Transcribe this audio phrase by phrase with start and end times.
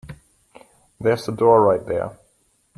[0.99, 2.17] There's the door right there.